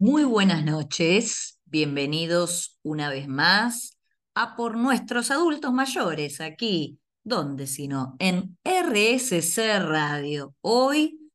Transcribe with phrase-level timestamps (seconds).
[0.00, 3.98] Muy buenas noches, bienvenidos una vez más
[4.32, 8.14] a Por Nuestros Adultos Mayores, aquí, ¿dónde sino?
[8.20, 10.54] En RSC Radio.
[10.60, 11.32] Hoy,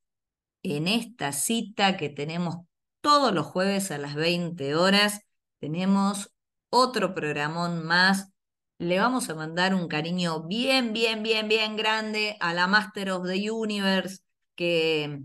[0.64, 2.56] en esta cita que tenemos
[3.02, 5.20] todos los jueves a las 20 horas,
[5.60, 6.34] tenemos
[6.70, 8.30] otro programón más.
[8.78, 13.28] Le vamos a mandar un cariño bien, bien, bien, bien grande a la Master of
[13.28, 14.20] the Universe
[14.56, 15.22] que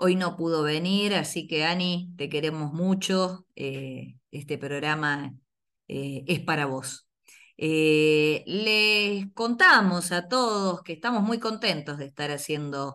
[0.00, 3.46] Hoy no pudo venir, así que Ani, te queremos mucho.
[3.56, 5.34] Eh, este programa
[5.88, 7.08] eh, es para vos.
[7.56, 12.94] Eh, les contamos a todos que estamos muy contentos de estar haciendo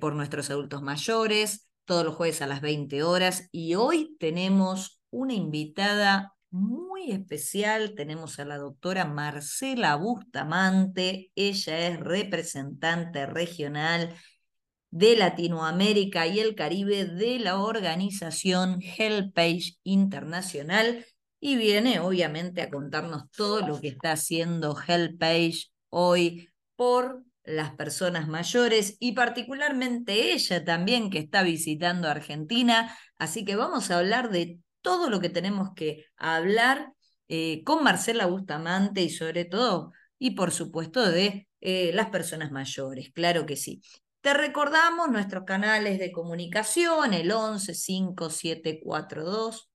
[0.00, 5.34] por nuestros adultos mayores todos los jueves a las 20 horas y hoy tenemos una
[5.34, 7.94] invitada muy especial.
[7.96, 11.32] Tenemos a la doctora Marcela Bustamante.
[11.34, 14.14] Ella es representante regional
[14.90, 21.04] de Latinoamérica y el Caribe de la organización Helpage Internacional
[21.40, 28.26] y viene obviamente a contarnos todo lo que está haciendo Helpage hoy por las personas
[28.26, 32.96] mayores y particularmente ella también que está visitando Argentina.
[33.18, 36.92] Así que vamos a hablar de todo lo que tenemos que hablar
[37.28, 43.10] eh, con Marcela Bustamante y sobre todo, y por supuesto, de eh, las personas mayores,
[43.12, 43.82] claro que sí.
[44.26, 49.70] Te recordamos nuestros canales de comunicación, el 11 5742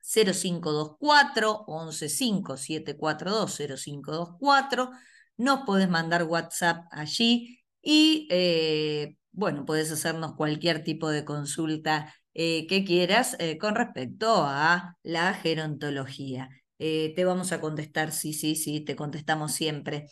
[0.00, 4.90] 0524, 11 5742 0524.
[5.36, 12.68] Nos podés mandar WhatsApp allí y, eh, bueno, podés hacernos cualquier tipo de consulta eh,
[12.68, 16.50] que quieras eh, con respecto a la gerontología.
[16.78, 20.06] te vamos a contestar, sí, sí, sí, te contestamos siempre.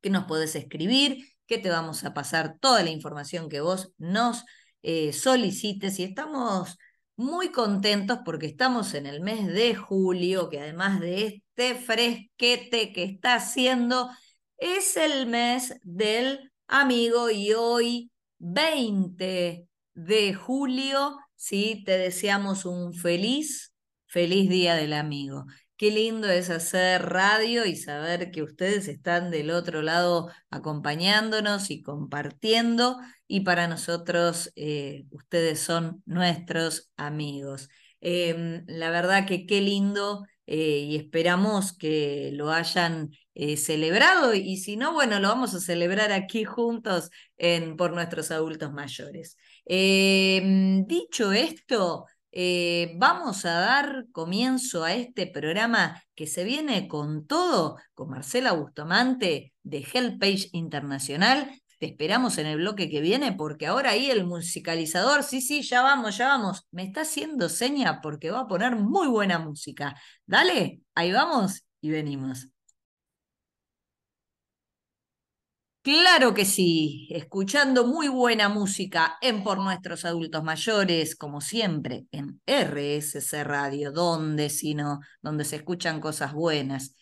[0.00, 4.44] que nos podés escribir, que te vamos a pasar toda la información que vos nos
[4.82, 5.98] eh, solicites.
[5.98, 6.78] Y estamos
[7.16, 13.02] muy contentos porque estamos en el mes de julio, que además de este fresquete que
[13.02, 14.08] está haciendo,
[14.56, 17.28] es el mes del amigo.
[17.28, 21.82] Y hoy 20 de julio ¿sí?
[21.86, 23.72] Te deseamos un feliz,
[24.06, 25.46] feliz día del amigo.
[25.76, 31.82] Qué lindo es hacer radio y saber que ustedes están del otro lado acompañándonos y
[31.82, 37.68] compartiendo y para nosotros eh, ustedes son nuestros amigos.
[38.00, 44.56] Em, la verdad que qué lindo eh, y esperamos que lo hayan eh, celebrado y
[44.56, 49.36] si no, bueno, lo vamos a celebrar aquí juntos en, por nuestros adultos mayores.
[49.70, 57.26] Em, dicho esto, eh, vamos a dar comienzo a este programa que se viene con
[57.26, 61.50] todo, con Marcela Bustamante de Helpage Internacional.
[61.78, 65.82] Te esperamos en el bloque que viene porque ahora ahí el musicalizador, sí, sí, ya
[65.82, 69.94] vamos, ya vamos, me está haciendo seña porque va a poner muy buena música.
[70.26, 72.48] Dale, ahí vamos y venimos.
[75.88, 82.42] Claro que sí, escuchando muy buena música en Por Nuestros Adultos Mayores, como siempre, en
[82.44, 86.94] RSC Radio, donde sino, donde se escuchan cosas buenas.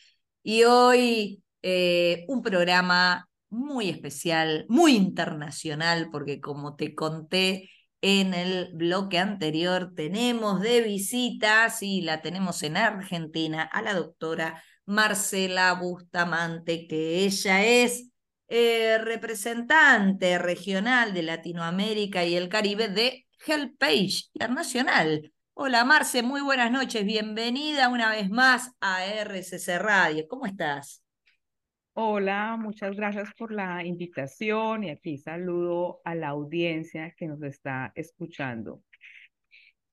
[0.44, 7.68] Y hoy eh, un programa muy especial, muy internacional, porque como te conté
[8.02, 14.62] en el bloque anterior, tenemos de visita, sí, la tenemos en Argentina, a la doctora
[14.84, 18.12] Marcela Bustamante, que ella es
[18.48, 25.32] eh, representante regional de Latinoamérica y el Caribe de Helpage Internacional.
[25.54, 30.26] Hola Marce, muy buenas noches, bienvenida una vez más a RCC Radio.
[30.28, 31.02] ¿Cómo estás?
[31.94, 37.90] Hola, muchas gracias por la invitación y aquí saludo a la audiencia que nos está
[37.94, 38.82] escuchando.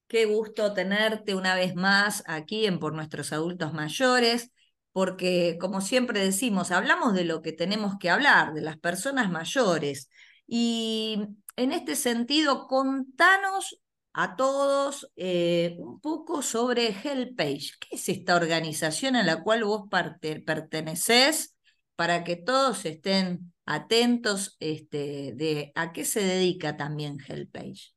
[0.07, 4.51] Qué gusto tenerte una vez más aquí en Por Nuestros Adultos Mayores
[4.93, 10.09] porque como siempre decimos, hablamos de lo que tenemos que hablar, de las personas mayores.
[10.47, 11.19] Y
[11.57, 13.81] en este sentido, contanos
[14.13, 17.71] a todos eh, un poco sobre HelpAge.
[17.79, 21.57] ¿Qué es esta organización a la cual vos perteneces
[21.95, 27.93] para que todos estén atentos este, de a qué se dedica también HelpAge?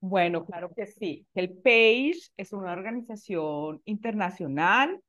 [0.00, 1.26] Bueno, claro que sí.
[1.34, 5.00] HelpAge es una organización internacional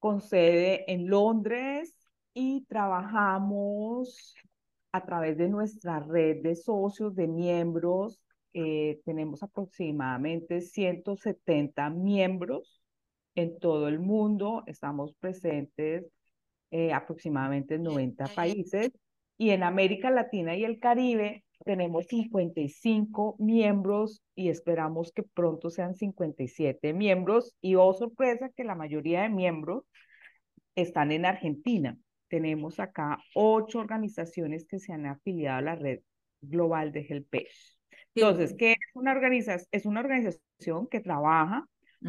[0.00, 1.94] con sede en Londres
[2.34, 4.34] y trabajamos
[4.92, 8.20] a través de nuestra red de socios, de miembros.
[8.52, 12.82] Eh, tenemos aproximadamente 170 miembros
[13.36, 14.64] en todo el mundo.
[14.66, 16.06] Estamos presentes
[16.72, 18.90] eh, aproximadamente en 90 países.
[19.36, 25.94] Y en América Latina y el Caribe tenemos 55 miembros y esperamos que pronto sean
[25.94, 27.54] 57 miembros.
[27.60, 29.84] Y oh sorpresa que la mayoría de miembros
[30.74, 31.96] están en Argentina.
[32.28, 36.00] Tenemos acá ocho organizaciones que se han afiliado a la red
[36.40, 37.76] global de HelpAge.
[38.14, 39.68] Entonces, ¿qué es una organización?
[39.72, 41.66] Es una organización que trabaja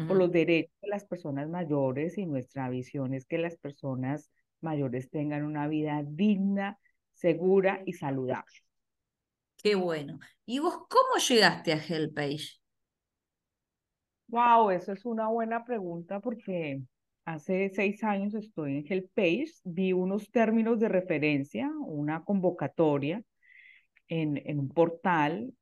[0.08, 4.30] por los derechos de las personas mayores y nuestra visión es que las personas
[4.62, 6.78] mayores tengan una vida digna,
[7.12, 8.62] segura y saludable.
[9.62, 10.18] Qué bueno.
[10.44, 12.60] ¿Y vos cómo llegaste a HelpAge?
[14.28, 16.82] Wow, eso es una buena pregunta porque
[17.24, 23.22] hace seis años estoy en HelpAge, vi unos términos de referencia, una convocatoria
[24.08, 25.52] en, en un portal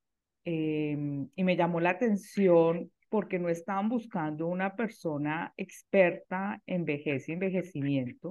[0.45, 7.29] em, y me llamó la atención porque no estaban buscando una persona experta en vejez
[7.29, 8.31] y envejecimiento,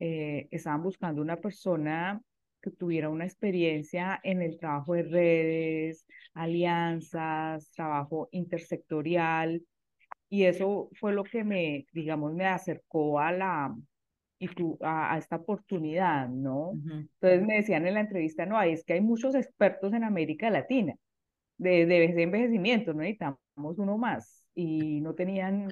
[0.00, 2.20] eh, estaban buscando una persona
[2.60, 9.62] que tuviera una experiencia en el trabajo de redes, alianzas, trabajo intersectorial,
[10.30, 13.74] y eso fue lo que me, digamos, me acercó a la,
[14.82, 16.72] a, a esta oportunidad, ¿no?
[16.84, 20.94] Entonces me decían en la entrevista, no, es que hay muchos expertos en América Latina
[21.56, 25.68] de, de envejecimiento, no necesitamos uno más, y no tenían,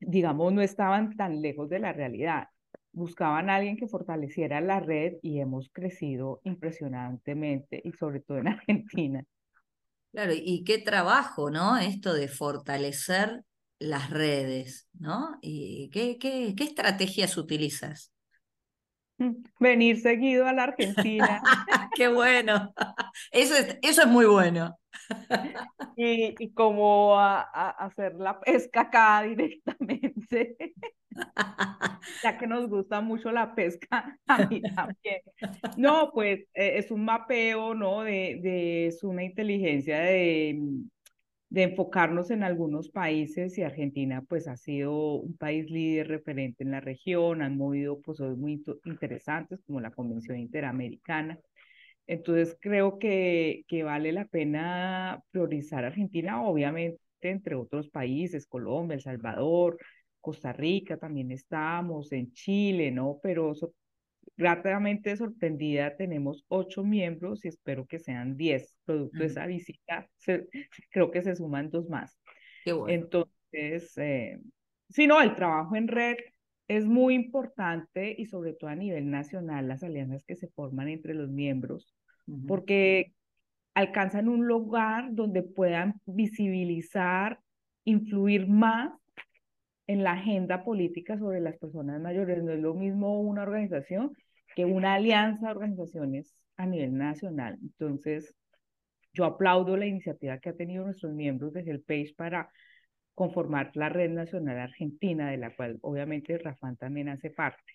[0.00, 2.48] digamos, no estaban tan lejos de la realidad
[2.92, 8.48] buscaban a alguien que fortaleciera la red y hemos crecido impresionantemente y sobre todo en
[8.48, 9.24] Argentina.
[10.12, 11.78] Claro, y qué trabajo, ¿no?
[11.78, 13.44] Esto de fortalecer
[13.78, 15.38] las redes, ¿no?
[15.40, 18.12] ¿Y qué, qué, qué estrategias utilizas?
[19.58, 21.42] Venir seguido a la Argentina.
[21.94, 22.74] ¡Qué bueno!
[23.30, 24.78] Eso es, eso es muy bueno.
[25.96, 30.56] Y, y como a, a hacer la pesca acá directamente
[32.22, 35.20] ya que nos gusta mucho la pesca, a mí también.
[35.76, 38.02] No, pues eh, es un mapeo, ¿no?
[38.02, 40.60] De, de, es una inteligencia de,
[41.50, 46.70] de enfocarnos en algunos países y Argentina pues ha sido un país líder referente en
[46.70, 51.38] la región, han movido procesos muy interesantes como la Convención Interamericana.
[52.06, 59.02] Entonces creo que, que vale la pena priorizar Argentina, obviamente entre otros países, Colombia, El
[59.02, 59.78] Salvador,
[60.22, 63.18] Costa Rica también estamos, en Chile, ¿no?
[63.22, 63.52] Pero
[64.36, 68.74] gratamente sorprendida, tenemos ocho miembros y espero que sean diez.
[68.86, 70.08] Producto de esa visita,
[70.90, 72.18] creo que se suman dos más.
[72.64, 72.94] Qué bueno.
[72.94, 74.40] Entonces, eh,
[74.88, 76.16] sí, no, el trabajo en red
[76.68, 81.12] es muy importante y sobre todo a nivel nacional, las alianzas que se forman entre
[81.12, 81.94] los miembros,
[82.46, 83.12] porque
[83.74, 87.40] alcanzan un lugar donde puedan visibilizar,
[87.84, 88.92] influir más
[89.92, 92.42] en la agenda política sobre las personas mayores.
[92.42, 94.12] No es lo mismo una organización
[94.54, 97.58] que una alianza de organizaciones a nivel nacional.
[97.62, 98.34] Entonces,
[99.12, 102.50] yo aplaudo la iniciativa que ha tenido nuestros miembros desde el PACE para
[103.14, 107.72] conformar la Red Nacional Argentina, de la cual obviamente Rafán también hace parte.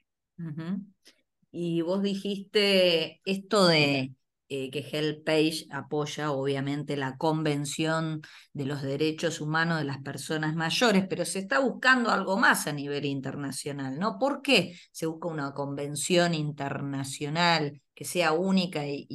[1.52, 4.14] Y vos dijiste esto de
[4.50, 8.22] eh, que HelpAge apoya obviamente la Convención
[8.54, 12.72] de los Derechos Humanos de las Personas Mayores, pero se está buscando algo más a
[12.72, 14.18] nivel internacional, ¿no?
[14.18, 19.08] ¿Por qué se busca una convención internacional que sea única y,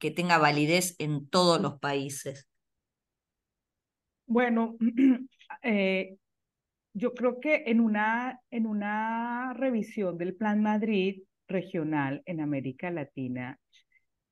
[0.00, 2.48] que tenga validez en todos los países?
[4.26, 4.76] Bueno,
[5.62, 6.16] eh,
[6.92, 13.60] yo creo que en una, en una revisión del Plan Madrid regional en América Latina,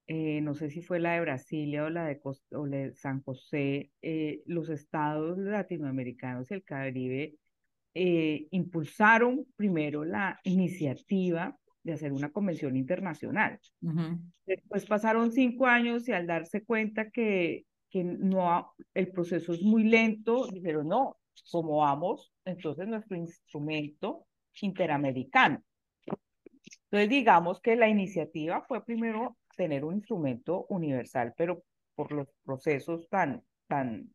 [0.06, 2.21] eh, no sé si fue la de Brasilia o la de,
[2.52, 7.35] o de San José, eh, los estados latinoamericanos y el Caribe
[7.94, 13.59] eh, impulsaron primero la iniciativa de hacer una convención internacional.
[14.47, 19.85] Después pasaron cinco años y al darse cuenta que, que no, el proceso es muy
[19.85, 21.18] lento, dijeron, no,
[21.50, 24.26] como vamos, entonces nuestro instrumento
[24.61, 25.62] interamericano.
[26.85, 31.62] Entonces digamos que la iniciativa fue primero tener un instrumento universal, pero
[31.95, 34.12] por los procesos tan, tan,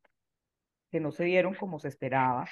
[0.91, 2.49] que no se dieron como se esperaba,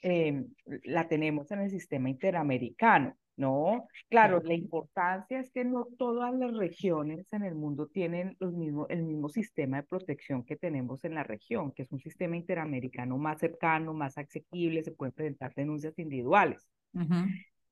[0.00, 0.48] em,
[0.84, 3.86] la tenemos en el sistema interamericano, ¿no?
[4.08, 8.86] Claro, la importancia es que no todas las regiones en el mundo tienen los mismos,
[8.88, 13.18] el mismo sistema de protección que tenemos en la región, que es un sistema interamericano
[13.18, 16.66] más cercano, más asequible, se pueden presentar denuncias individuales.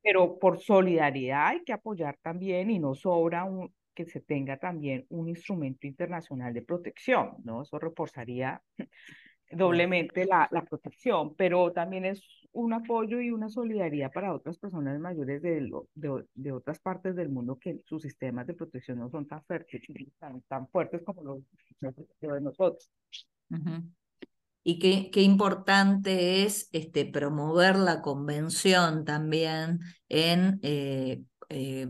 [0.03, 5.07] Pero por solidaridad hay que apoyar también y no sobra un, que se tenga también
[5.11, 7.63] un instrumento internacional de protección, ¿no?
[7.63, 8.63] Eso reforzaría
[9.51, 12.23] doblemente la, la protección, pero también es
[12.53, 17.17] un apoyo y una solidaridad para otras personas mayores de, lo, de, de, otras partes
[17.17, 19.83] del mundo que sus sistemas de protección no son tan fuertes,
[20.19, 21.43] tan, tan fuertes como los
[22.21, 22.91] de nosotros.
[24.65, 31.23] Y qué, qué, importante es este, promover la convención también en, eh,
[31.53, 31.87] eh,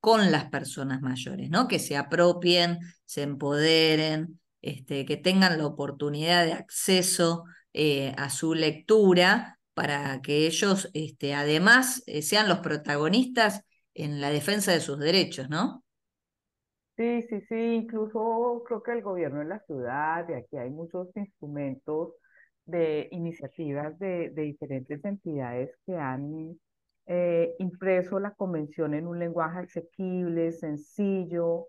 [0.00, 1.68] con las personas mayores, ¿no?
[1.68, 8.54] Que se apropien, se empoderen, este, que tengan la oportunidad de acceso eh, a su
[8.54, 13.62] lectura para que ellos este, además eh, sean los protagonistas
[13.94, 15.84] en la defensa de sus derechos, ¿no?
[16.96, 21.08] Sí, sí, sí, incluso creo que el gobierno de la ciudad, de aquí hay muchos
[21.14, 22.14] instrumentos
[22.64, 26.58] de iniciativas de, de diferentes entidades que han
[27.06, 31.68] eh, impreso la convención en un lenguaje asequible, sencillo,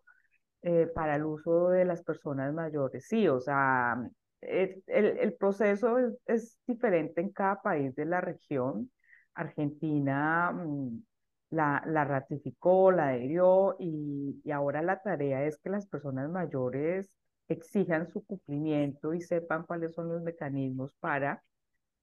[0.63, 3.05] eh, para el uso de las personas mayores.
[3.07, 3.97] Sí, o sea,
[4.41, 8.91] el, el proceso es, es, diferente en cada país de la región.
[9.35, 11.03] Argentina mm,
[11.51, 17.09] la, la, ratificó, la adherió y, y ahora la tarea es que las personas mayores
[17.47, 21.43] exijan su cumplimiento y sepan cuáles son los mecanismos para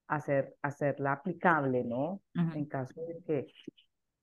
[0.08, 2.22] hacer, hacerla aplicable, ¿no?
[2.34, 3.46] En caso de que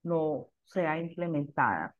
[0.02, 1.94] no sea implementada.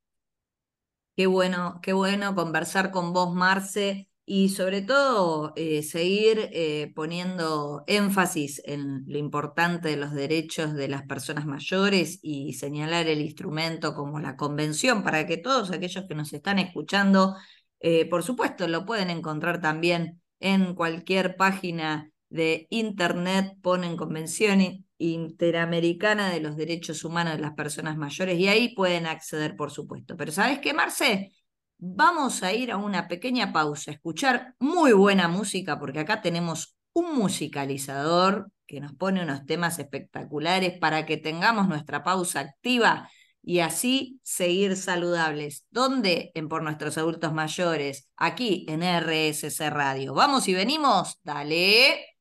[1.17, 7.83] Qué bueno, qué bueno conversar con vos, Marce, y sobre todo eh, seguir eh, poniendo
[7.87, 13.95] énfasis en lo importante de los derechos de las personas mayores y señalar el instrumento
[13.95, 17.37] como la convención para que todos aquellos que nos están escuchando,
[17.81, 26.31] eh, por supuesto, lo pueden encontrar también en cualquier página de Internet, ponen Convención Interamericana
[26.31, 30.17] de los Derechos Humanos de las Personas Mayores y ahí pueden acceder, por supuesto.
[30.17, 31.33] Pero ¿sabes qué, Marce?
[31.77, 37.17] Vamos a ir a una pequeña pausa, escuchar muy buena música, porque acá tenemos un
[37.17, 43.11] musicalizador que nos pone unos temas espectaculares para que tengamos nuestra pausa activa
[43.43, 45.67] y así seguir saludables.
[45.71, 46.31] ¿Dónde?
[46.35, 50.15] En Por Nuestros Adultos Mayores, aquí en RSC Radio.
[50.15, 51.19] ¿Vamos y venimos?
[51.25, 52.12] Dale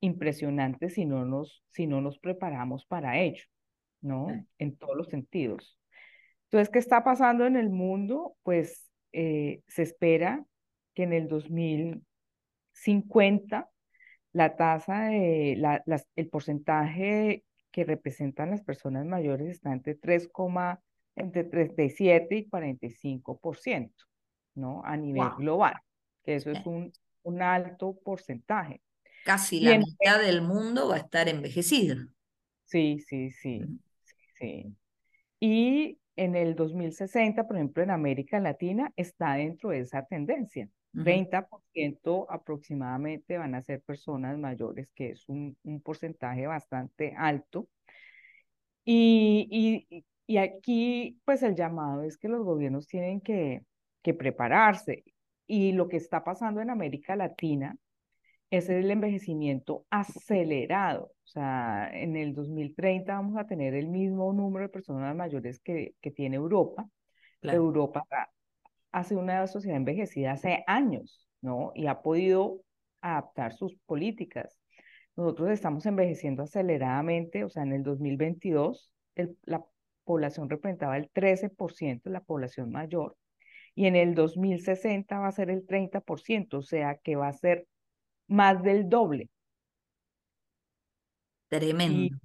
[0.02, 3.44] impresionante si no nos, si no nos preparamos para ello,
[4.00, 4.26] ¿no?
[4.58, 5.78] En todos los sentidos.
[6.46, 8.34] Entonces, ¿qué está pasando en el mundo?
[8.42, 10.44] Pues eh, se espera
[10.92, 13.70] que en el 2050
[14.32, 15.84] la tasa de, la,
[16.16, 20.30] el porcentaje que representan las personas mayores está entre 3,
[21.14, 23.92] entre 37 y 45%,
[24.56, 24.82] ¿no?
[24.84, 25.76] A nivel global,
[26.24, 26.92] que eso es un,
[27.22, 28.80] un alto porcentaje.
[29.24, 31.96] Casi la mitad del mundo va a estar envejecido.
[32.64, 33.60] Sí, sí, sí,
[34.38, 34.76] sí,
[35.38, 40.68] Y en el 2060, por ejemplo, en América Latina está dentro de esa tendencia.
[40.94, 47.68] 30% aproximadamente van a ser personas mayores, que es un, un porcentaje bastante alto.
[48.84, 53.62] Y, y, y, aquí, pues el llamado es que los gobiernos tienen que
[54.02, 55.04] que prepararse.
[55.46, 57.76] Y lo que está pasando en América Latina
[58.52, 61.06] es el envejecimiento acelerado.
[61.24, 65.94] O sea, en el 2030 vamos a tener el mismo número de personas mayores que,
[66.02, 66.86] que tiene Europa.
[67.40, 68.04] Europa
[68.92, 71.72] ha sido una sociedad envejecida hace años, ¿no?
[71.74, 72.60] Y ha podido
[73.00, 74.54] adaptar sus políticas.
[75.16, 78.92] Nosotros estamos envejeciendo aceleradamente, o sea, en el 2022
[79.44, 79.64] la
[80.04, 83.16] población representaba el 13% de la población mayor
[83.74, 87.66] y en el 2060 va a ser el 30%, o sea que va a ser
[88.28, 89.28] más del doble.
[91.48, 92.16] Tremendo.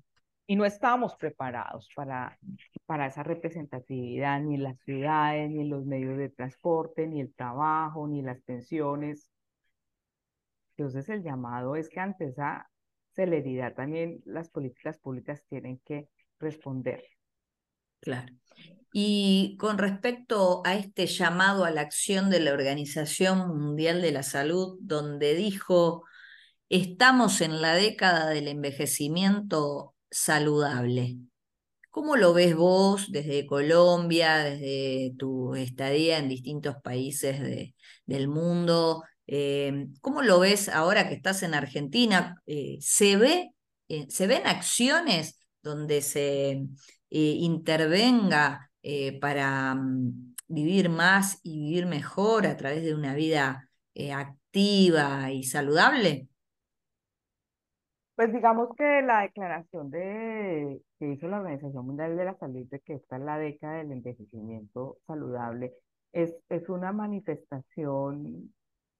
[0.47, 2.39] Y, no estábamos preparados para,
[2.85, 7.33] para esa representatividad, ni en las ciudades, ni en los medios de transporte, ni el
[7.33, 9.29] trabajo, ni las pensiones.
[10.77, 12.69] Entonces el llamado es que ante esa
[13.11, 16.07] celeridad también las políticas públicas tienen que
[16.39, 17.03] responder.
[17.99, 18.33] Claro.
[18.99, 24.23] Y con respecto a este llamado a la acción de la Organización Mundial de la
[24.23, 26.03] Salud, donde dijo,
[26.67, 31.17] estamos en la década del envejecimiento saludable.
[31.91, 37.39] ¿Cómo lo ves vos desde Colombia, desde tu estadía en distintos países
[38.07, 39.03] del mundo?
[39.27, 42.41] Eh, ¿Cómo lo ves ahora que estás en Argentina?
[42.47, 43.51] Eh, ¿se, ve,
[43.89, 46.63] eh, ¿Se ven acciones donde se
[47.09, 54.13] intervenga eh, para mm, vivir más y vivir mejor a través de una vida eh,
[54.13, 56.27] activa y saludable?
[58.15, 62.79] Pues digamos que la declaración de, que hizo la Organización Mundial de la Salud de
[62.79, 65.73] que esta es la década del envejecimiento saludable
[66.13, 68.51] es, es una manifestación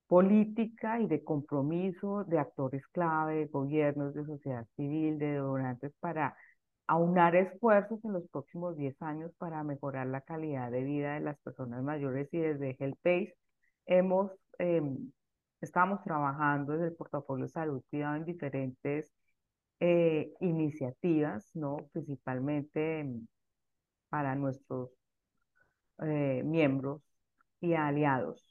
[0.06, 6.36] política y de compromiso de actores clave, de gobiernos, de sociedad civil, de donantes para
[6.88, 11.38] aunar esfuerzos en los próximos 10 años para mejorar la calidad de vida de las
[11.40, 13.34] personas mayores y desde HealthPace
[13.86, 15.12] hemos, em,
[15.60, 19.12] estamos trabajando desde el portafolio de salud cuidado en diferentes
[19.80, 21.76] eh, iniciativas, ¿no?
[21.92, 23.26] principalmente em,
[24.10, 24.90] para nuestros
[26.02, 27.02] eh, miembros
[27.60, 28.47] y aliados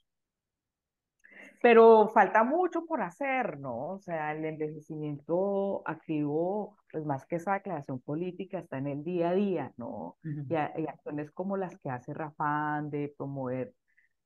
[1.61, 3.93] pero falta mucho por hacer, ¿no?
[3.93, 9.29] O sea, el envejecimiento activo, pues más que esa declaración política, está en el día
[9.29, 10.17] a día, ¿no?
[10.23, 13.73] y, acciones como las que hace Rafán de promover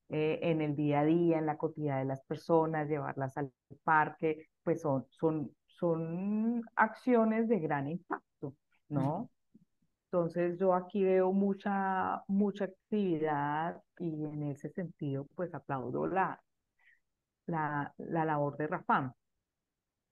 [0.09, 3.51] eh, en el día a día, en la cotidianidad de las personas, llevarlas al
[3.83, 8.53] parque, pues son, son, son acciones de gran impacto,
[8.89, 9.29] ¿no?
[10.05, 16.41] Entonces yo aquí veo mucha, mucha actividad y en ese sentido pues aplaudo la,
[17.51, 19.13] la, labor de Rafam.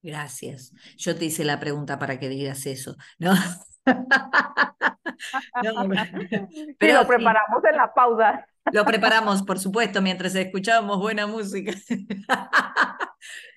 [0.01, 0.73] Gracias.
[0.97, 3.33] Yo te hice la pregunta para que digas eso, ¿no?
[6.79, 8.47] pero lo preparamos en la pausa.
[8.71, 11.73] Lo preparamos, por supuesto, mientras escuchábamos buena música.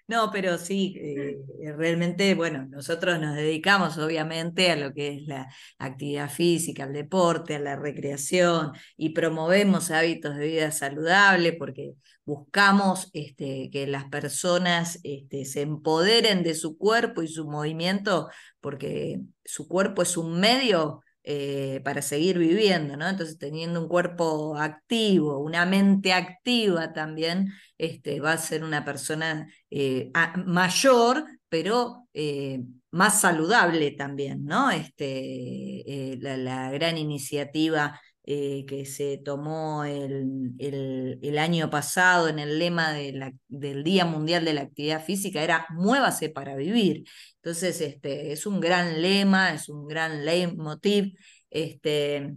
[0.09, 1.39] No, pero sí, eh,
[1.75, 7.55] realmente, bueno, nosotros nos dedicamos obviamente a lo que es la actividad física, al deporte,
[7.55, 15.01] a la recreación y promovemos hábitos de vida saludable porque buscamos este, que las personas
[15.03, 18.29] este, se empoderen de su cuerpo y su movimiento
[18.61, 23.09] porque su cuerpo es un medio eh, para seguir viviendo, ¿no?
[23.09, 29.47] Entonces, teniendo un cuerpo activo, una mente activa también, este, va a ser una persona
[29.71, 30.11] eh,
[30.47, 34.73] mayor, pero eh, más saludable también, ¿no?
[34.73, 43.85] Este, la, gran iniciativa que se tomó el, el, año pasado en el lema del
[43.85, 47.05] Día Mundial de la Actividad Física era muévase para vivir.
[47.37, 51.15] Entonces, este, es un gran lema, es un gran leitmotiv.
[51.51, 52.37] Este,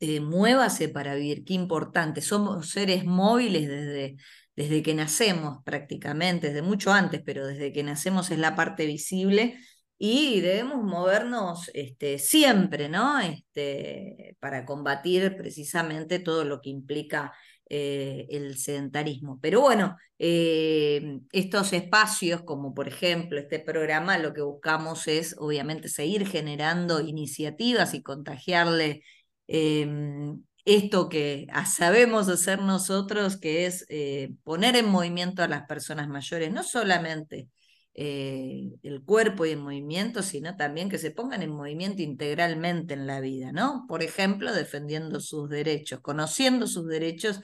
[0.00, 2.20] eh, muévase para vivir, qué importante.
[2.20, 4.16] Somos seres móviles desde,
[4.54, 9.58] desde que nacemos prácticamente, desde mucho antes, pero desde que nacemos es la parte visible
[9.98, 13.18] y debemos movernos este, siempre, ¿no?
[13.20, 17.32] Este, para combatir precisamente todo lo que implica
[17.68, 19.40] eh, el sedentarismo.
[19.42, 25.88] Pero bueno, eh, estos espacios, como por ejemplo este programa, lo que buscamos es obviamente
[25.88, 29.02] seguir generando iniciativas y contagiarle
[29.48, 36.08] em, esto que sabemos hacer nosotros, que es eh, poner en movimiento a las personas
[36.08, 37.48] mayores, no solamente
[37.96, 43.20] el cuerpo y el movimiento, sino también que se pongan en movimiento integralmente en la
[43.20, 43.86] vida, ¿no?
[43.88, 47.40] Por ejemplo, defendiendo sus derechos, conociendo sus derechos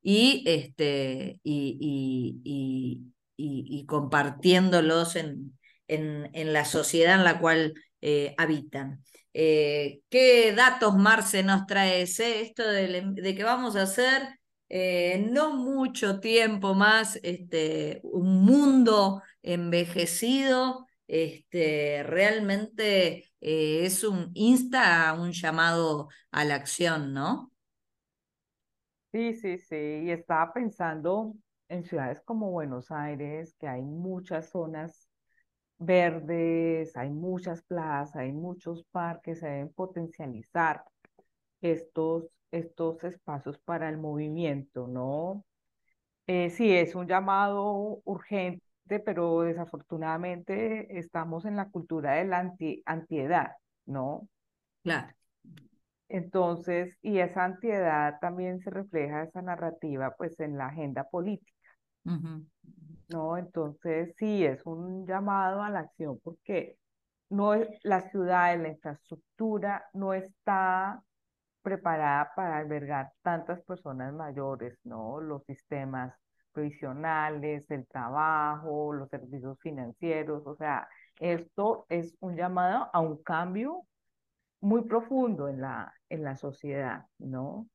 [0.00, 2.40] y, este, y,
[3.36, 9.02] y, compartiéndolos en, en, la sociedad en la cual eh, habitan.
[9.34, 12.02] Eh, ¿Qué datos, Marce, nos trae?
[12.02, 14.22] Esto de, de, que vamos a hacer
[14.68, 25.14] eh, no mucho tiempo más, este, un mundo envejecido, este, realmente eh, es un insta,
[25.14, 27.52] un llamado a la acción, ¿no?
[29.12, 29.76] Sí, sí, sí.
[29.76, 31.34] Y estaba pensando
[31.68, 35.08] en ciudades como Buenos Aires, que hay muchas zonas
[35.78, 40.84] verdes, hay muchas plazas, hay muchos parques, se deben potencializar
[41.62, 45.44] estos, estos espacios para el movimiento, ¿no?
[46.28, 52.82] Eh, sí, es un llamado urgente, pero desafortunadamente estamos en la cultura de la anti,
[52.86, 53.52] antiedad,
[53.86, 54.28] ¿no?
[54.82, 55.12] Claro.
[56.08, 61.52] Entonces, y esa antiedad también se refleja esa narrativa pues en la agenda política.
[63.08, 63.36] ¿no?
[63.36, 66.78] Entonces, sí, es un llamado a la acción porque
[67.30, 71.02] no es, la ciudad, la infraestructura no está
[71.62, 75.20] preparada para albergar tantas personas mayores, ¿no?
[75.20, 76.14] Los sistemas
[76.56, 80.88] provisionales, el trabajo, los servicios financieros, o sea,
[81.20, 83.86] esto es un llamado a un cambio
[84.60, 87.68] muy profundo en la, en la sociedad, ¿no?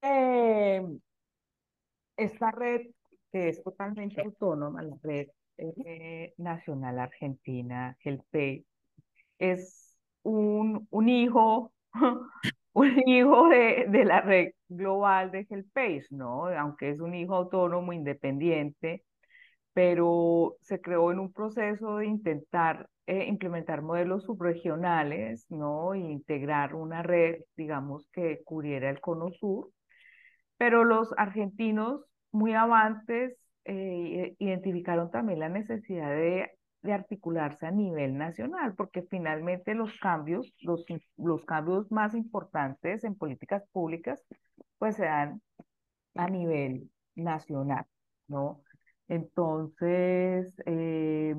[2.16, 2.82] esta red
[3.32, 8.64] que es totalmente autónoma, la red eh, nacional argentina, GELPE,
[9.38, 11.72] es un, un hijo,
[12.72, 16.46] un hijo de, de la red global de HelpAge, ¿no?
[16.48, 19.04] Aunque es un hijo autónomo, independiente,
[19.72, 25.94] pero se creó en un proceso de intentar eh, implementar modelos subregionales, ¿no?
[25.94, 29.70] E integrar una red, digamos, que cubriera el cono sur
[30.62, 38.16] pero los argentinos muy avantes eh, identificaron también la necesidad de, de articularse a nivel
[38.16, 40.84] nacional, porque finalmente los cambios, los,
[41.16, 44.24] los cambios más importantes en políticas públicas,
[44.78, 45.42] pues se dan
[46.14, 47.84] a nivel nacional,
[48.28, 48.62] ¿no?
[49.08, 51.34] Entonces, eh,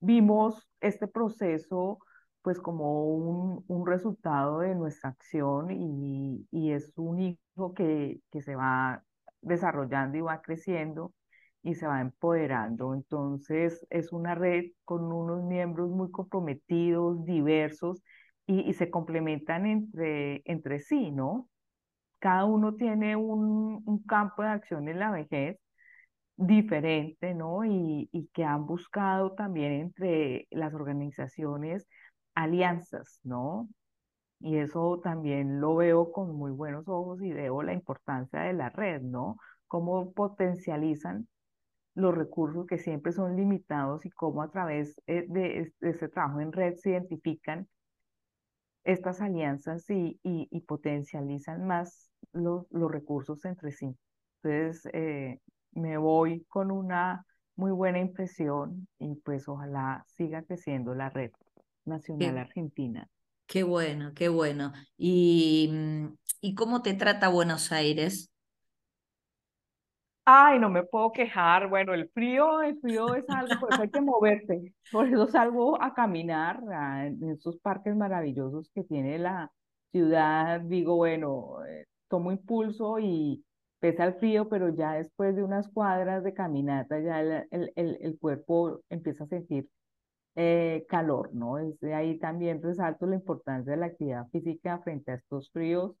[0.00, 1.98] vimos este proceso
[2.46, 8.40] pues como un, un resultado de nuestra acción y, y es un hijo que, que
[8.40, 9.02] se va
[9.40, 11.12] desarrollando y va creciendo
[11.64, 12.94] y se va empoderando.
[12.94, 18.00] Entonces es una red con unos miembros muy comprometidos, diversos
[18.46, 21.48] y, y se complementan entre, entre sí, ¿no?
[22.20, 25.58] Cada uno tiene un, un campo de acción en la vejez
[26.36, 27.64] diferente, ¿no?
[27.64, 31.86] Y, y que han buscado también entre las organizaciones
[32.36, 33.68] alianzas, ¿no?
[34.40, 38.70] Y eso también lo veo con muy buenos ojos y veo la importancia de la
[38.70, 39.38] red, ¿no?
[39.68, 41.28] Cómo potencializan
[41.94, 46.08] los recursos que siempre son limitados y cómo a través eh, de, es- de ese
[46.08, 47.68] trabajo en red se identifican
[48.84, 50.18] estas alianzas y,
[50.66, 53.96] potencializan más los, los recursos entre sí.
[54.42, 55.40] Entonces, eh,
[55.72, 57.24] me voy con una
[57.56, 61.32] muy buena impresión y pues ojalá siga creciendo la red
[61.86, 63.08] nacional Qué, argentina.
[63.46, 64.72] Qué bueno, qué bueno.
[64.96, 68.30] ¿Y, mm, ¿y cómo te trata Buenos Aires?
[70.24, 71.68] Ay, no me puedo quejar.
[71.68, 74.74] Bueno, el frío, el frío es algo, por eso hay que moverse.
[74.90, 79.52] Por eso salgo a caminar a- en esos parques maravillosos que tiene la
[79.92, 80.60] ciudad.
[80.62, 83.44] Digo, bueno, eh, tomo impulso y
[83.78, 87.98] pesa el frío, pero ya después de unas cuadras de caminata, ya el, el, el-
[88.00, 89.68] el cuerpo empieza a sentir
[90.36, 91.58] eh, calor, ¿no?
[91.58, 95.92] Es de ahí también resalto la importancia de la actividad física frente a estos fríos.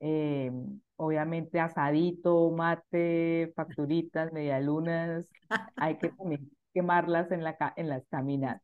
[0.00, 0.52] Eh,
[0.96, 5.26] obviamente asadito, mate, facturitas, medialunas,
[5.74, 8.62] hay que también quemarlas en la, en las caminatas.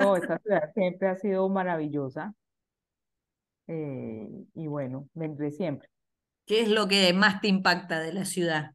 [0.00, 2.34] No, esta ciudad siempre ha sido maravillosa
[3.66, 5.88] eh, y bueno, vendré siempre.
[6.46, 8.72] ¿Qué es lo que más te impacta de la ciudad?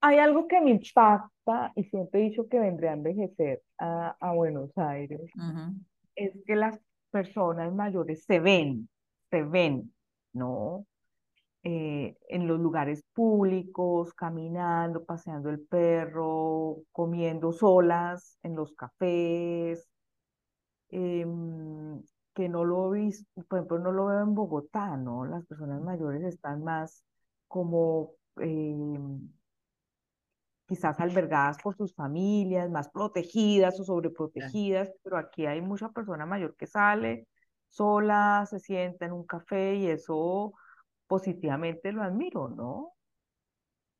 [0.00, 1.31] Hay algo que me impacta
[1.74, 5.30] y siempre he dicho que vendré a envejecer a, a Buenos Aires
[6.14, 6.78] es que las
[7.10, 8.88] personas mayores se ven,
[9.30, 9.92] se ven,
[10.32, 10.86] ¿no?
[11.64, 19.88] Eh, en los lugares públicos, caminando, paseando el perro, comiendo solas en los cafés,
[20.90, 22.02] em,
[22.34, 25.24] que no lo he visto, por ejemplo, no lo veo en Bogotá, ¿no?
[25.24, 27.04] Las personas mayores están más
[27.48, 29.28] como em,
[30.66, 36.56] quizás albergadas por sus familias, más protegidas o sobreprotegidas, pero aquí hay mucha persona mayor
[36.56, 37.26] que sale
[37.72, 40.52] sola, se sienta en un café y eso
[41.06, 42.92] positivamente lo admiro, ¿no?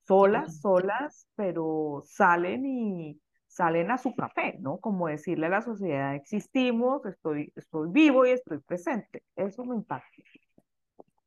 [0.07, 4.79] Solas, solas, pero salen y salen a su café, ¿no?
[4.79, 9.23] Como decirle a la sociedad, existimos, estoy, estoy vivo y estoy presente.
[9.37, 10.23] Eso me impacta.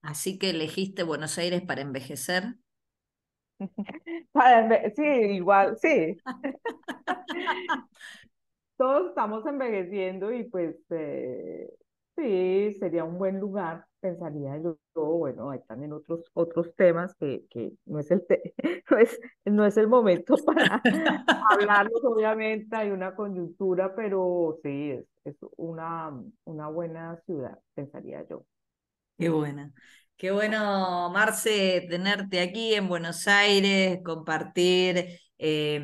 [0.02, 2.56] Así que elegiste Buenos Aires para envejecer.
[4.96, 6.18] Sí, igual, sí.
[8.78, 11.70] todos estamos envejeciendo y pues eh,
[12.16, 14.78] sí, sería un buen lugar, pensaría yo.
[14.94, 18.54] Bueno, hay también otros, otros temas que, que no es el te-
[18.92, 20.82] no es, no es el momento para
[21.52, 26.12] hablarlos, obviamente, hay una coyuntura, pero sí, es, es una,
[26.46, 28.46] una buena ciudad, pensaría yo.
[29.18, 29.74] Qué buena.
[30.18, 35.82] Qué bueno, Marce, tenerte aquí en Buenos Aires, compartir eh,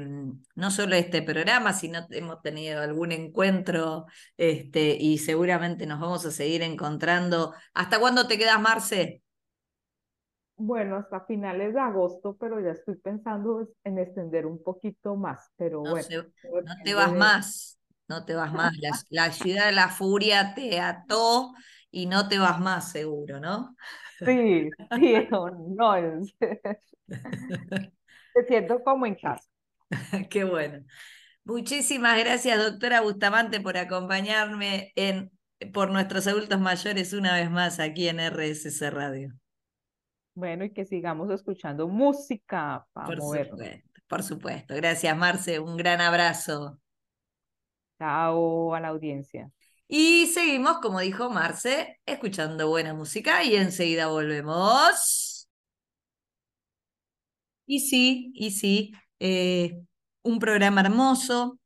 [0.55, 4.05] no solo este programa, sino hemos tenido algún encuentro
[4.37, 7.53] este, y seguramente nos vamos a seguir encontrando.
[7.73, 9.21] ¿Hasta cuándo te quedas, Marce?
[10.57, 15.81] Bueno, hasta finales de agosto, pero ya estoy pensando en extender un poquito más, pero
[15.83, 16.17] No bueno, se-
[16.63, 18.71] no te vas de más, no te vas más.
[18.79, 21.53] La, la ciudad de la furia te ató
[21.91, 23.75] y no te vas más, seguro, ¿no?
[24.25, 26.35] Sí, sí, no, no, es-
[28.47, 29.47] siento como en casa.
[30.29, 30.85] Qué bueno.
[31.43, 35.31] Muchísimas gracias, doctora Bustamante, por acompañarme en
[35.73, 39.33] por nuestros adultos mayores una vez más aquí en RSC Radio.
[40.33, 43.59] Bueno, y que sigamos escuchando música para Por movernos.
[43.59, 44.75] supuesto, por supuesto.
[44.75, 45.59] Gracias, Marce.
[45.59, 46.79] Un gran abrazo.
[47.97, 49.49] Chao a la audiencia.
[49.93, 55.49] Y seguimos, como dijo Marce, escuchando buena música y enseguida volvemos.
[57.65, 59.81] Y sí, y sí, eh,
[60.23, 61.59] un programa hermoso.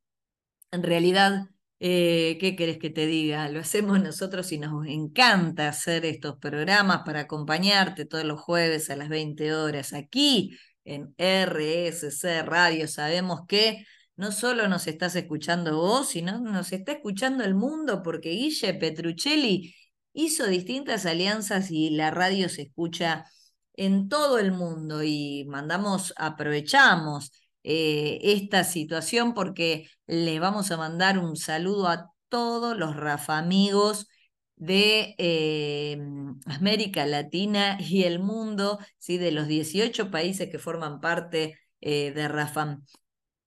[0.72, 3.48] En realidad, eh, ¿qué querés que te diga?
[3.50, 8.96] Lo hacemos nosotros y nos encanta hacer estos programas para acompañarte todos los jueves a
[8.96, 12.88] las 20 horas aquí en RSC Radio.
[12.88, 13.86] Sabemos que
[14.17, 19.75] no solo nos estás escuchando vos, sino nos está escuchando el mundo porque Guille Petruccelli
[20.13, 23.25] hizo distintas alianzas y la radio se escucha
[23.73, 27.32] en todo el mundo y mandamos, aprovechamos
[27.63, 34.08] eh, esta situación porque le vamos a mandar un saludo a todos los Rafa amigos
[34.56, 35.97] de eh,
[36.45, 39.17] América Latina y el mundo, ¿sí?
[39.17, 42.84] de los 18 países que forman parte eh, de Rafam.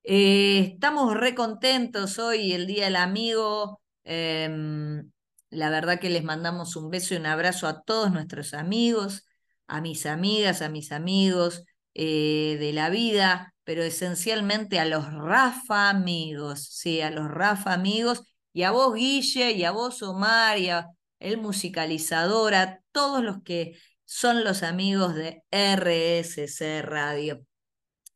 [0.04, 3.80] Eh, estamos re contentos hoy, el Día del Amigo.
[4.04, 5.10] em,
[5.50, 9.26] la verdad que les mandamos un beso y un abrazo a todos nuestros amigos,
[9.66, 15.90] a mis amigas, a mis amigos eh, de la vida, pero esencialmente a los Rafa
[15.90, 18.22] amigos, sí, a los Rafa amigos,
[18.54, 20.86] y a vos, Guille, y a vos, Omar, y a
[21.18, 27.44] el musicalizador, a todos los que son los amigos de RSC Radio.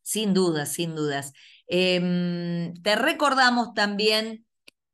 [0.03, 1.33] Sin dudas, sin dudas.
[1.75, 4.45] Em, te recordamos también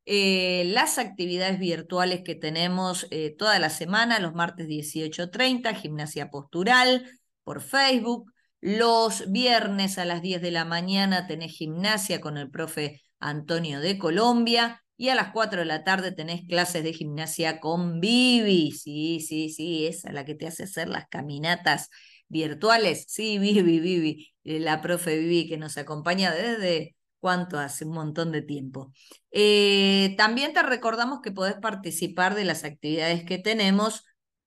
[0.07, 7.05] eh, las actividades virtuales que tenemos eh, toda la semana, los martes 18.30, gimnasia postural
[7.43, 8.33] por Facebook.
[8.61, 13.99] Los viernes a las 10 de la mañana tenés gimnasia con el profe Antonio de
[13.99, 14.81] Colombia.
[14.97, 18.71] Y a las 4 de la tarde tenés clases de gimnasia con Vivi.
[18.71, 21.91] Sí, sí, sí, esa es la que te hace hacer las caminatas
[22.29, 23.05] virtuales.
[23.09, 28.33] Sí, Vivi, Vivi, eh, la profe Vivi que nos acompaña desde cuánto hace, un montón
[28.33, 28.93] de tiempo.
[29.31, 34.05] Eh, también te recordamos que podés participar de las actividades que tenemos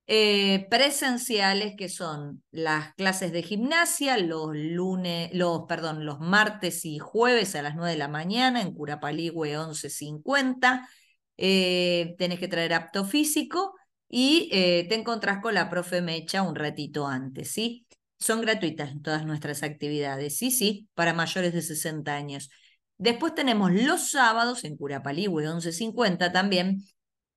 [0.07, 6.99] eh, presenciales, que son las clases de gimnasia, los lunes, los, perdón, los martes y
[6.99, 10.89] jueves a las 9 de la mañana en Curapaligüe 1150.
[11.37, 13.73] Eh, tenés que traer apto físico
[14.13, 17.87] y eh, te encontrás con la profe Mecha un ratito antes, ¿sí?
[18.19, 22.49] Son gratuitas todas nuestras actividades, sí, sí, para mayores de 60 años.
[22.97, 26.83] Después tenemos los sábados en Curapaligüe 1150 también,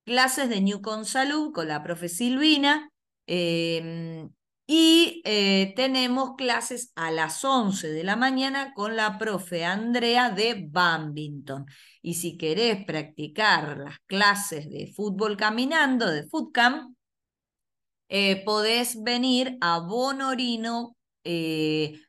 [0.04, 2.90] clases de New Con Salud con la profe Silvina.
[3.26, 4.28] Em,
[4.66, 10.66] y eh, tenemos clases a las 11 de la mañana con la profe Andrea de
[10.70, 11.66] Bambington.
[12.03, 16.94] Y si querés practicar las clases de fútbol caminando, de Footcamp,
[18.09, 22.00] eh, podés venir a Bonorino eh,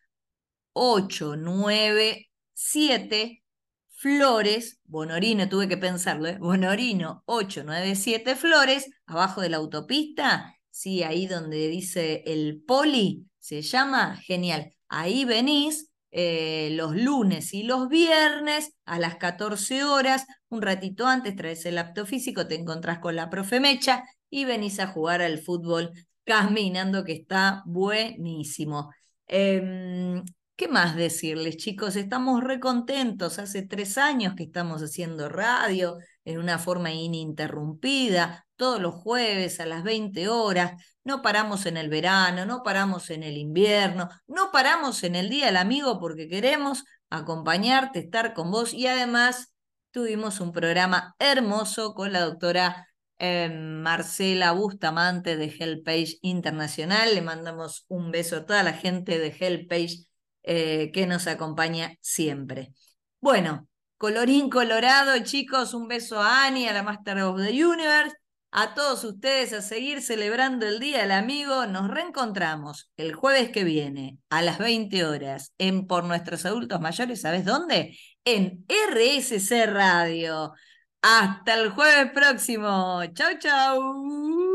[0.74, 3.44] 897
[3.90, 6.38] Flores, Bonorino, tuve que pensarlo, ¿eh?
[6.40, 14.18] Bonorino 897 Flores, abajo de la autopista, sí, ahí donde dice el poli, se llama,
[14.18, 14.74] genial.
[14.90, 21.36] Ahí venís eh, los lunes y los viernes a las 14 horas, un ratito antes
[21.38, 25.40] traes el apto físico, te encontrás con la profe Mecha y venís a jugar al
[25.40, 25.92] fútbol
[26.26, 28.92] caminando, que está buenísimo.
[29.28, 30.24] Em,
[30.58, 31.96] ¿Qué más decirles, chicos?
[31.96, 33.40] Estamos recontentos.
[33.40, 39.66] Hace tres años que estamos haciendo radio en una forma ininterrumpida, todos los jueves a
[39.66, 40.82] las 20 horas.
[41.04, 45.48] No paramos en el verano, no paramos en el invierno, no paramos en el Día
[45.48, 49.54] del Amigo porque queremos acompañarte, estar con vos y además
[49.92, 52.88] tuvimos un programa hermoso con la doctora
[53.18, 57.16] eh, Marcela Bustamante de Hellpage Internacional.
[57.16, 60.06] Le mandamos un beso a toda la gente de Hellpage
[60.44, 62.74] eh, que nos acompaña siempre.
[63.22, 68.16] Bueno, colorín colorado, chicos, un beso a Annie, a la Master of the Universe,
[68.58, 71.66] a todos ustedes a seguir celebrando el Día del Amigo.
[71.66, 77.20] Nos reencontramos el jueves que viene a las 20 horas en Por Nuestros Adultos Mayores,
[77.20, 77.98] ¿sabes dónde?
[78.24, 80.54] En RSC Radio.
[81.02, 83.02] Hasta el jueves próximo.
[83.14, 84.55] Chau, chau.